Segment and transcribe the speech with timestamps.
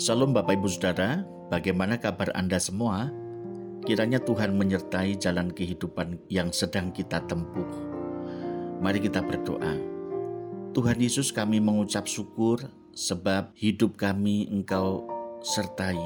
[0.00, 3.12] Salam Bapak Ibu Saudara, bagaimana kabar Anda semua?
[3.84, 7.68] Kiranya Tuhan menyertai jalan kehidupan yang sedang kita tempuh.
[8.80, 9.76] Mari kita berdoa.
[10.72, 12.64] Tuhan Yesus kami mengucap syukur
[12.96, 15.04] sebab hidup kami Engkau
[15.44, 16.00] sertai,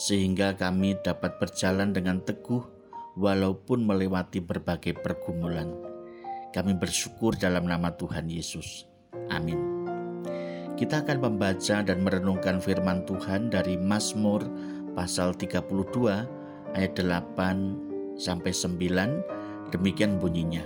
[0.00, 2.64] sehingga kami dapat berjalan dengan teguh
[3.20, 5.76] walaupun melewati berbagai pergumulan.
[6.56, 8.88] Kami bersyukur dalam nama Tuhan Yesus.
[9.28, 9.75] Amin.
[10.76, 14.44] Kita akan membaca dan merenungkan firman Tuhan dari Mazmur
[14.92, 15.72] pasal 32
[16.76, 19.72] ayat 8 sampai 9.
[19.72, 20.60] Demikian bunyinya.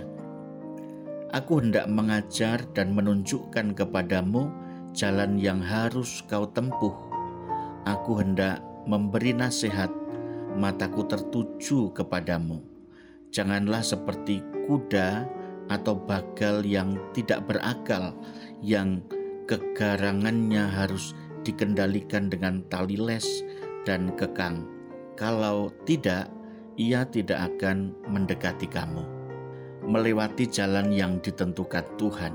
[1.31, 4.51] Aku hendak mengajar dan menunjukkan kepadamu
[4.91, 6.91] jalan yang harus kau tempuh.
[7.87, 9.87] Aku hendak memberi nasihat,
[10.59, 12.59] mataku tertuju kepadamu.
[13.31, 15.23] Janganlah seperti kuda
[15.71, 18.11] atau bagal yang tidak berakal,
[18.59, 18.99] yang
[19.51, 21.11] kegarangannya harus
[21.43, 23.43] dikendalikan dengan tali les
[23.83, 24.63] dan kekang.
[25.19, 26.31] Kalau tidak,
[26.79, 29.03] ia tidak akan mendekati kamu,
[29.83, 32.33] melewati jalan yang ditentukan Tuhan.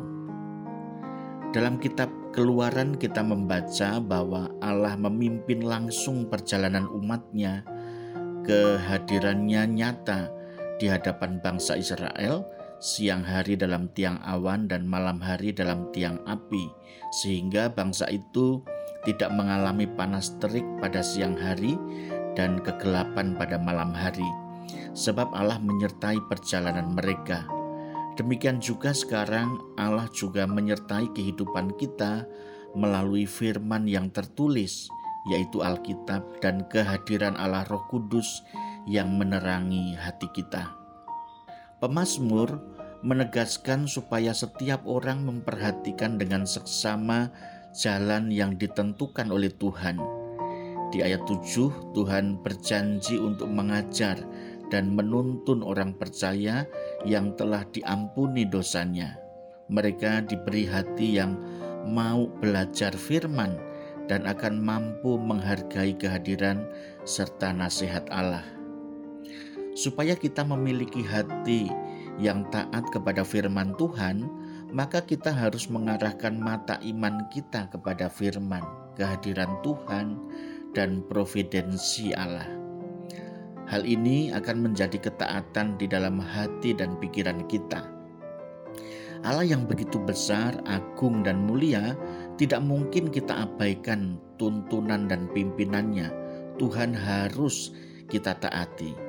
[1.56, 7.64] Dalam kitab Keluaran kita membaca bahwa Allah memimpin langsung perjalanan umatnya,
[8.44, 10.28] kehadirannya nyata
[10.76, 12.44] di hadapan bangsa Israel
[12.78, 16.68] siang hari dalam tiang awan dan malam hari dalam tiang api,
[17.22, 18.60] sehingga bangsa itu
[19.08, 21.78] tidak mengalami panas terik pada siang hari
[22.36, 24.26] dan kegelapan pada malam hari,
[24.92, 27.48] sebab Allah menyertai perjalanan mereka.
[28.16, 32.24] Demikian juga sekarang Allah juga menyertai kehidupan kita
[32.76, 34.88] melalui firman yang tertulis,
[35.32, 38.44] yaitu Alkitab dan kehadiran Allah Roh Kudus
[38.88, 40.85] yang menerangi hati kita.
[41.76, 42.56] Pemasmur
[43.04, 47.28] menegaskan supaya setiap orang memperhatikan dengan seksama
[47.76, 50.00] jalan yang ditentukan oleh Tuhan.
[50.88, 54.16] Di ayat 7, Tuhan berjanji untuk mengajar
[54.72, 56.64] dan menuntun orang percaya
[57.04, 59.20] yang telah diampuni dosanya.
[59.68, 61.36] Mereka diberi hati yang
[61.84, 63.52] mau belajar firman
[64.08, 66.64] dan akan mampu menghargai kehadiran
[67.04, 68.55] serta nasihat Allah
[69.76, 71.68] supaya kita memiliki hati
[72.16, 74.24] yang taat kepada firman Tuhan,
[74.72, 78.64] maka kita harus mengarahkan mata iman kita kepada firman,
[78.96, 80.16] kehadiran Tuhan,
[80.72, 82.48] dan providensi Allah.
[83.68, 87.84] Hal ini akan menjadi ketaatan di dalam hati dan pikiran kita.
[89.26, 91.98] Allah yang begitu besar, agung, dan mulia
[92.38, 96.08] tidak mungkin kita abaikan tuntunan dan pimpinannya.
[96.62, 97.74] Tuhan harus
[98.06, 99.05] kita taati.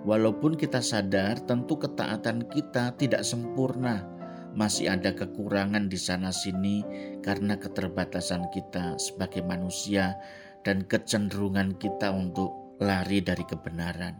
[0.00, 4.08] Walaupun kita sadar, tentu ketaatan kita tidak sempurna.
[4.56, 6.82] Masih ada kekurangan di sana-sini
[7.20, 10.16] karena keterbatasan kita sebagai manusia
[10.64, 14.16] dan kecenderungan kita untuk lari dari kebenaran.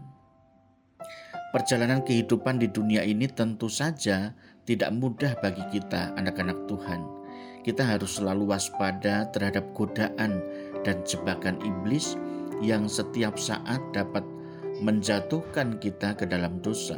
[1.50, 4.36] Perjalanan kehidupan di dunia ini tentu saja
[4.68, 7.02] tidak mudah bagi kita, anak-anak Tuhan.
[7.66, 10.44] Kita harus selalu waspada terhadap godaan
[10.86, 12.14] dan jebakan iblis
[12.62, 14.22] yang setiap saat dapat
[14.80, 16.96] menjatuhkan kita ke dalam dosa.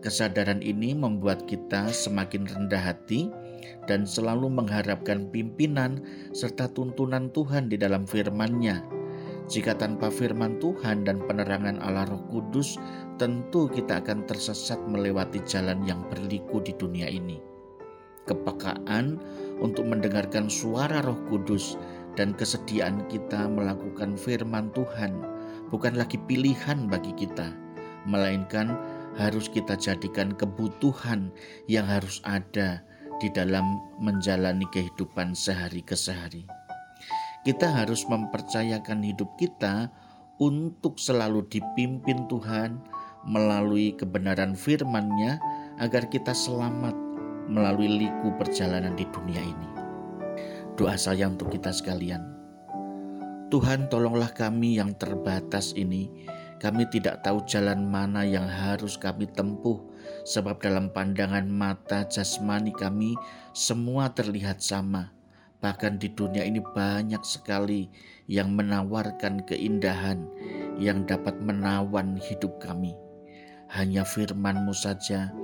[0.00, 3.28] Kesadaran ini membuat kita semakin rendah hati
[3.84, 6.00] dan selalu mengharapkan pimpinan
[6.32, 8.80] serta tuntunan Tuhan di dalam firman-Nya.
[9.50, 12.78] Jika tanpa firman Tuhan dan penerangan Allah Roh Kudus,
[13.18, 17.42] tentu kita akan tersesat melewati jalan yang berliku di dunia ini.
[18.30, 19.18] Kepekaan
[19.58, 21.74] untuk mendengarkan suara Roh Kudus
[22.14, 25.39] dan kesediaan kita melakukan firman Tuhan
[25.70, 27.54] bukan lagi pilihan bagi kita,
[28.04, 28.74] melainkan
[29.18, 31.30] harus kita jadikan kebutuhan
[31.66, 32.82] yang harus ada
[33.18, 36.46] di dalam menjalani kehidupan sehari ke sehari.
[37.40, 39.88] Kita harus mempercayakan hidup kita
[40.40, 42.80] untuk selalu dipimpin Tuhan
[43.24, 45.40] melalui kebenaran firman-Nya
[45.80, 46.96] agar kita selamat
[47.48, 49.68] melalui liku perjalanan di dunia ini.
[50.76, 52.39] Doa saya untuk kita sekalian.
[53.50, 56.06] Tuhan tolonglah kami yang terbatas ini.
[56.62, 59.82] Kami tidak tahu jalan mana yang harus kami tempuh,
[60.22, 63.18] sebab dalam pandangan mata jasmani kami
[63.50, 65.10] semua terlihat sama.
[65.58, 67.90] Bahkan di dunia ini banyak sekali
[68.30, 70.30] yang menawarkan keindahan
[70.78, 72.94] yang dapat menawan hidup kami.
[73.74, 75.34] Hanya firman-Mu saja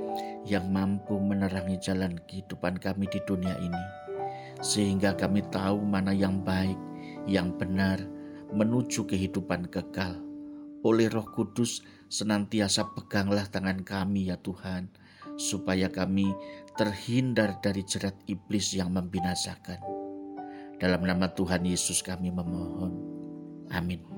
[0.47, 3.85] yang mampu menerangi jalan kehidupan kami di dunia ini.
[4.63, 6.79] Sehingga kami tahu mana yang baik,
[7.27, 8.03] yang benar
[8.55, 10.17] menuju kehidupan kekal.
[10.87, 14.87] Oleh Roh Kudus, senantiasa peganglah tangan kami, ya Tuhan,
[15.35, 16.31] supaya kami
[16.79, 19.83] terhindar dari jerat iblis yang membinasakan.
[20.79, 22.93] Dalam nama Tuhan Yesus, kami memohon.
[23.75, 24.16] Amin.